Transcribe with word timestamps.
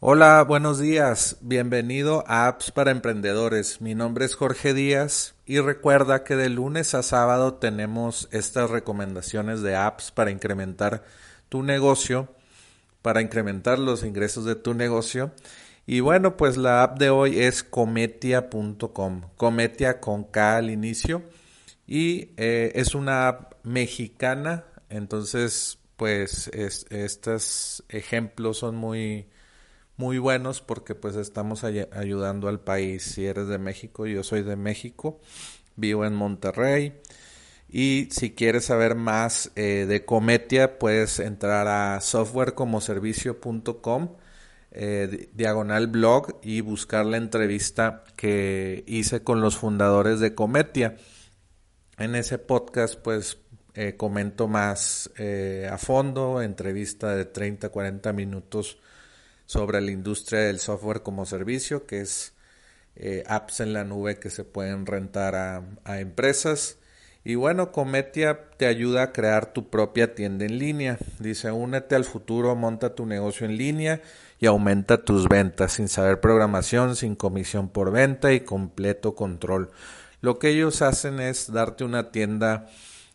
Hola, 0.00 0.44
buenos 0.44 0.78
días. 0.78 1.38
Bienvenido 1.40 2.22
a 2.28 2.46
Apps 2.46 2.70
para 2.70 2.92
Emprendedores. 2.92 3.80
Mi 3.80 3.96
nombre 3.96 4.26
es 4.26 4.36
Jorge 4.36 4.72
Díaz 4.72 5.34
y 5.44 5.58
recuerda 5.58 6.22
que 6.22 6.36
de 6.36 6.48
lunes 6.50 6.94
a 6.94 7.02
sábado 7.02 7.54
tenemos 7.54 8.28
estas 8.30 8.70
recomendaciones 8.70 9.60
de 9.60 9.74
apps 9.74 10.12
para 10.12 10.30
incrementar 10.30 11.02
tu 11.48 11.64
negocio, 11.64 12.32
para 13.02 13.22
incrementar 13.22 13.80
los 13.80 14.04
ingresos 14.04 14.44
de 14.44 14.54
tu 14.54 14.72
negocio. 14.72 15.32
Y 15.84 15.98
bueno, 15.98 16.36
pues 16.36 16.56
la 16.56 16.84
app 16.84 17.00
de 17.00 17.10
hoy 17.10 17.40
es 17.40 17.64
cometia.com, 17.64 19.22
cometia 19.36 19.98
con 19.98 20.22
K 20.22 20.58
al 20.58 20.70
inicio 20.70 21.24
y 21.88 22.34
eh, 22.36 22.70
es 22.76 22.94
una 22.94 23.26
app 23.26 23.54
mexicana, 23.64 24.64
entonces 24.90 25.80
pues 25.96 26.46
estos 26.54 27.82
ejemplos 27.88 28.58
son 28.58 28.76
muy 28.76 29.26
muy 29.98 30.18
buenos 30.18 30.62
porque 30.62 30.94
pues 30.94 31.16
estamos 31.16 31.64
ayudando 31.64 32.48
al 32.48 32.60
país. 32.60 33.02
Si 33.02 33.26
eres 33.26 33.48
de 33.48 33.58
México, 33.58 34.06
yo 34.06 34.22
soy 34.22 34.42
de 34.42 34.56
México, 34.56 35.20
vivo 35.76 36.06
en 36.06 36.14
Monterrey. 36.14 36.94
Y 37.68 38.08
si 38.12 38.30
quieres 38.30 38.66
saber 38.66 38.94
más 38.94 39.50
eh, 39.56 39.86
de 39.86 40.04
Cometia, 40.04 40.78
puedes 40.78 41.18
entrar 41.18 41.66
a 41.66 42.00
softwarecomoservicio.com, 42.00 44.16
eh, 44.70 45.30
diagonal 45.34 45.88
blog 45.88 46.38
y 46.42 46.60
buscar 46.60 47.04
la 47.04 47.16
entrevista 47.16 48.04
que 48.16 48.84
hice 48.86 49.24
con 49.24 49.40
los 49.40 49.56
fundadores 49.56 50.20
de 50.20 50.34
Cometia. 50.34 50.96
En 51.98 52.14
ese 52.14 52.38
podcast, 52.38 52.94
pues 52.94 53.38
eh, 53.74 53.96
comento 53.96 54.46
más 54.46 55.10
a 55.68 55.76
fondo, 55.76 56.40
entrevista 56.40 57.16
de 57.16 57.24
30, 57.24 57.70
40 57.70 58.12
minutos 58.12 58.78
sobre 59.48 59.80
la 59.80 59.90
industria 59.90 60.40
del 60.40 60.60
software 60.60 61.02
como 61.02 61.24
servicio, 61.24 61.86
que 61.86 62.02
es 62.02 62.34
eh, 62.96 63.24
apps 63.26 63.60
en 63.60 63.72
la 63.72 63.82
nube 63.82 64.18
que 64.18 64.28
se 64.28 64.44
pueden 64.44 64.84
rentar 64.84 65.34
a, 65.36 66.00
empresas. 66.00 66.76
Y 67.24 67.34
bueno, 67.34 67.72
Cometia 67.72 68.50
te 68.58 68.66
ayuda 68.66 69.04
a 69.04 69.12
crear 69.12 69.54
tu 69.54 69.70
propia 69.70 70.14
tienda 70.14 70.44
en 70.44 70.58
línea. 70.58 70.98
Dice, 71.18 71.50
únete 71.50 71.94
al 71.94 72.04
futuro, 72.04 72.54
monta 72.56 72.94
tu 72.94 73.06
negocio 73.06 73.46
en 73.46 73.56
línea 73.56 74.02
y 74.38 74.44
aumenta 74.44 75.02
tus 75.02 75.26
ventas 75.30 75.72
sin 75.72 75.88
saber 75.88 76.20
programación, 76.20 76.94
sin 76.94 77.16
comisión 77.16 77.70
por 77.70 77.90
venta 77.90 78.34
y 78.34 78.40
completo 78.40 79.14
control. 79.14 79.70
Lo 80.20 80.38
que 80.38 80.50
ellos 80.50 80.82
hacen 80.82 81.20
es 81.20 81.50
darte 81.50 81.84
una 81.84 82.10
tienda 82.12 82.66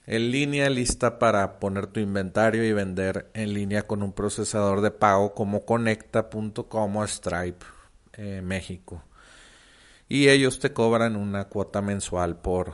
en 0.06 0.32
línea 0.32 0.70
lista 0.70 1.18
para 1.18 1.60
poner 1.60 1.88
tu 1.88 2.00
inventario 2.00 2.64
y 2.64 2.74
vender 2.74 3.30
en 3.34 3.54
línea 3.54 3.88
con 3.88 4.04
un 4.04 4.14
procesador 4.14 4.82
de 4.82 4.92
pago 4.92 5.34
como 5.34 5.66
Conecta.com 5.66 6.98
o 6.98 7.08
Stripe 7.08 7.66
eh, 8.14 8.42
México. 8.44 9.04
Y 10.10 10.30
ellos 10.30 10.60
te 10.60 10.74
cobran 10.74 11.16
una 11.16 11.46
cuota 11.46 11.82
mensual 11.82 12.38
por, 12.38 12.74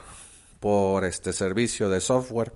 por 0.59 1.05
este 1.05 1.31
servicio 1.31 1.89
de 1.89 2.02
software. 2.02 2.52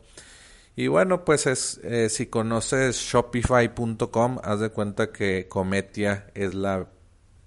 Y 0.75 0.87
bueno, 0.87 1.23
pues 1.23 1.45
es, 1.45 1.79
eh, 1.83 2.09
si 2.09 2.25
conoces 2.25 2.97
Shopify.com, 2.97 4.39
haz 4.43 4.59
de 4.59 4.69
cuenta 4.69 5.11
que 5.11 5.47
Cometia 5.47 6.31
es 6.33 6.55
la, 6.55 6.89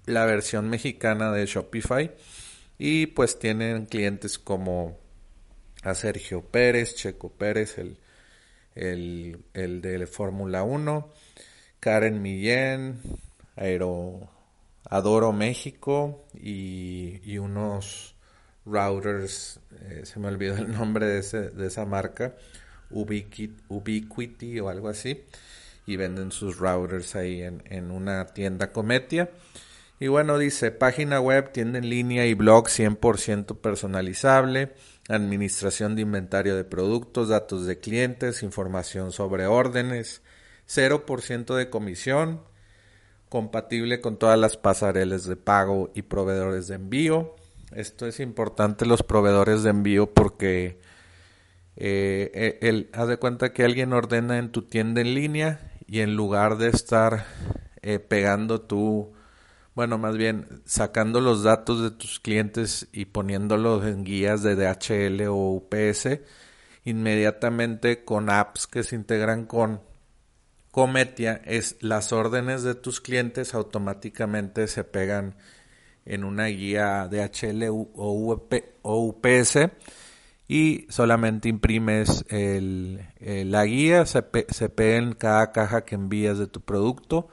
la 0.05 0.25
versión 0.25 0.69
mexicana 0.69 1.31
de 1.33 1.45
Shopify. 1.45 2.15
Y 2.79 3.07
pues 3.07 3.37
tienen 3.37 3.85
clientes 3.85 4.39
como 4.39 4.97
a 5.83 5.93
Sergio 5.93 6.41
Pérez, 6.41 6.95
Checo 6.95 7.31
Pérez, 7.31 7.77
el, 7.77 7.97
el, 8.75 9.39
el 9.53 9.81
de 9.81 10.07
Fórmula 10.07 10.63
1, 10.63 11.09
Karen 11.79 12.21
Millén, 12.21 12.99
Aero, 13.55 14.29
Adoro 14.89 15.33
México 15.33 16.25
y, 16.33 17.37
unos 17.37 18.15
routers, 18.65 19.59
eh, 19.81 20.01
se 20.05 20.19
me 20.19 20.27
olvidó 20.27 20.57
el 20.57 20.71
nombre 20.71 21.05
de, 21.05 21.19
ese, 21.19 21.49
de 21.49 21.67
esa 21.67 21.85
marca, 21.85 22.35
Ubiquiti, 22.89 24.59
o 24.59 24.69
algo 24.69 24.89
así, 24.89 25.23
y 25.85 25.95
venden 25.95 26.31
sus 26.31 26.57
routers 26.57 27.15
ahí 27.15 27.41
en, 27.41 27.63
en 27.65 27.91
una 27.91 28.25
tienda 28.27 28.71
Cometia. 28.71 29.29
Y 29.99 30.07
bueno, 30.07 30.37
dice, 30.37 30.71
página 30.71 31.19
web, 31.19 31.51
tienda 31.51 31.79
en 31.79 31.89
línea 31.89 32.25
y 32.25 32.35
blog 32.35 32.67
100% 32.67 33.57
personalizable 33.57 34.73
administración 35.09 35.95
de 35.95 36.01
inventario 36.01 36.55
de 36.55 36.63
productos, 36.63 37.29
datos 37.29 37.65
de 37.65 37.79
clientes, 37.79 38.43
información 38.43 39.11
sobre 39.11 39.45
órdenes, 39.47 40.21
0% 40.67 41.55
de 41.55 41.69
comisión, 41.69 42.41
compatible 43.29 44.01
con 44.01 44.17
todas 44.17 44.37
las 44.37 44.57
pasarelas 44.57 45.25
de 45.25 45.35
pago 45.35 45.91
y 45.93 46.03
proveedores 46.03 46.67
de 46.67 46.75
envío. 46.75 47.35
Esto 47.73 48.07
es 48.07 48.19
importante 48.19 48.85
los 48.85 49.03
proveedores 49.03 49.63
de 49.63 49.69
envío 49.69 50.13
porque 50.13 50.79
eh, 51.75 52.57
el, 52.61 52.89
haz 52.93 53.07
de 53.07 53.17
cuenta 53.17 53.53
que 53.53 53.63
alguien 53.63 53.93
ordena 53.93 54.37
en 54.37 54.51
tu 54.51 54.63
tienda 54.63 55.01
en 55.01 55.13
línea 55.13 55.71
y 55.85 55.99
en 56.01 56.15
lugar 56.15 56.57
de 56.57 56.69
estar 56.69 57.25
eh, 57.81 57.99
pegando 57.99 58.61
tu 58.61 59.13
bueno, 59.77 59.99
más 59.99 60.17
bien 60.17 60.47
sacando 60.65 61.21
los 61.21 61.43
datos 61.43 61.83
de 61.83 61.91
tus 61.91 62.19
clientes 62.19 62.87
y 62.91 63.05
poniéndolos 63.05 63.85
en 63.85 64.03
guías 64.03 64.41
de 64.41 64.55
DHL 64.55 65.27
o 65.27 65.51
UPS, 65.51 66.19
inmediatamente 66.83 68.03
con 68.03 68.31
apps 68.31 68.65
que 68.65 68.81
se 68.81 68.95
integran 68.95 69.45
con 69.45 69.81
Cometia, 70.71 71.43
las 71.81 72.11
órdenes 72.11 72.63
de 72.63 72.73
tus 72.73 73.01
clientes 73.01 73.53
automáticamente 73.53 74.67
se 74.67 74.83
pegan 74.83 75.35
en 76.05 76.23
una 76.23 76.47
guía 76.47 77.07
DHL 77.07 77.69
o, 77.69 78.41
UPS 78.81 79.59
y 80.47 80.87
solamente 80.89 81.49
imprimes 81.49 82.25
el, 82.29 83.05
la 83.19 83.63
guía, 83.65 84.07
se, 84.07 84.23
se 84.49 84.69
pega 84.69 84.97
en 84.97 85.13
cada 85.13 85.51
caja 85.51 85.85
que 85.85 85.93
envías 85.93 86.39
de 86.39 86.47
tu 86.47 86.61
producto 86.61 87.29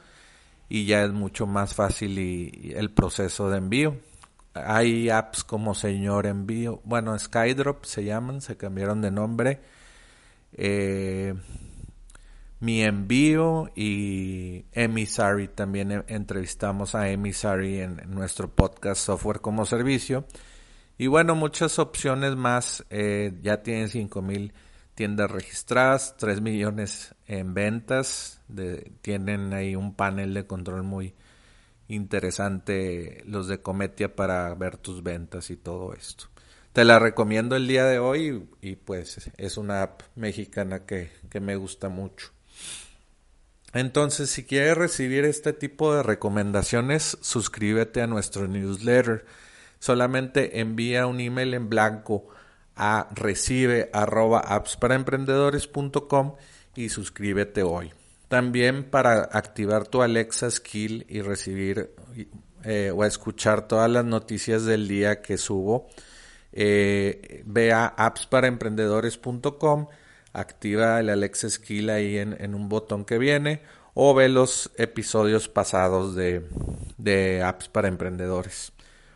y 0.75 0.87
ya 0.87 1.05
es 1.05 1.13
mucho 1.13 1.47
más 1.47 1.73
fácil 1.73 2.19
el 2.75 2.91
proceso 2.91 3.49
de 3.49 3.59
envío. 3.59 3.97
Hay 4.55 5.09
apps 5.09 5.45
como 5.45 5.73
Señor 5.73 6.27
Envío, 6.27 6.81
bueno, 6.83 7.17
Skydrop 7.17 7.85
se 7.85 8.03
llaman, 8.03 8.41
se 8.41 8.57
cambiaron 8.57 9.01
de 9.01 9.13
nombre. 9.13 9.61
Eh, 10.53 11.33
mi 12.59 12.83
envío 12.83 13.71
y 13.77 14.65
Emisary 14.73 15.47
también 15.47 16.03
entrevistamos 16.09 16.97
a 16.97 17.09
Emisary 17.09 17.79
en, 17.79 18.01
nuestro 18.09 18.51
podcast 18.51 19.01
Software 19.01 19.41
como 19.41 19.67
Servicio. 19.67 20.25
Y 20.99 21.07
bueno, 21.07 21.37
muchas 21.37 21.79
opciones 21.79 22.35
más. 22.35 22.85
Eh, 22.91 23.33
ya 23.43 23.63
tienen 23.63 23.91
5000 23.91 24.53
tiendas 24.95 25.31
registradas, 25.31 26.17
3 26.19 26.41
millones 26.41 27.15
en 27.27 27.55
ventas, 27.55 28.41
tienen 29.03 29.53
ahí 29.53 29.77
un 29.77 29.95
panel 29.95 30.35
de 30.35 30.47
control 30.47 30.83
muy 30.83 31.15
interesante 31.89 33.23
los 33.27 33.49
de 33.49 33.61
Cometia 33.61 34.15
para 34.15 34.55
ver 34.55 34.77
tus 34.77 35.03
ventas 35.03 35.51
y 35.51 35.57
todo 35.57 35.95
esto. 35.95 36.27
Te 36.73 36.85
la 36.85 36.99
recomiendo 36.99 37.55
el 37.55 37.69
día 37.69 37.85
de 37.85 37.99
hoy 37.99 38.49
y, 38.61 38.77
pues 38.77 39.31
es 39.37 39.57
una 39.57 39.83
app 39.83 40.03
mexicana 40.17 40.87
que, 40.87 41.11
que 41.31 41.41
me 41.41 41.57
gusta 41.57 41.89
mucho. 41.89 42.33
Entonces, 43.73 44.31
si 44.31 44.45
quieres 44.45 44.77
recibir 44.77 45.25
este 45.25 45.53
tipo 45.53 45.95
de 45.95 46.03
recomendaciones, 46.03 47.19
suscríbete 47.21 48.03
a 48.03 48.07
nuestro 48.07 48.49
newsletter. 48.49 49.25
Solamente 49.79 50.61
envía 50.61 51.07
un 51.07 51.21
email 51.21 51.55
en 51.55 51.69
blanco 51.69 52.29
a 52.77 53.09
recibe 53.15 53.91
arroba 53.93 54.41
y 56.77 56.89
suscríbete 56.89 57.63
hoy. 57.63 57.93
También 58.29 58.85
para 58.85 59.25
activar 59.25 59.87
tu 59.87 60.03
Alexa 60.03 60.51
Skill 60.51 61.07
y 61.09 61.21
recibir 61.21 61.91
eh, 62.65 62.91
o 62.95 63.05
escuchar 63.05 63.69
todas 63.69 63.91
las 63.91 64.05
noticias 64.05 64.65
del 64.65 64.89
día 64.89 65.23
que 65.23 65.37
subo, 65.37 65.89
eh, 66.53 67.43
ve 67.45 67.73
a 67.73 67.87
appsparaemprendedores.com, 67.87 69.89
activa 70.33 71.01
el 71.01 71.11
Alexa 71.11 71.51
Skill 71.51 71.91
ahí 71.91 72.17
en, 72.17 72.55
un 72.55 72.69
botón 72.69 73.05
que 73.05 73.19
viene 73.19 73.63
o 73.93 74.15
ve 74.15 74.29
los 74.29 74.71
episodios 74.77 75.49
pasados 75.49 76.15
de, 76.15 76.45
de 76.97 77.43
Apps 77.43 77.69
para 77.69 77.89
Emprendedores. 77.89 78.73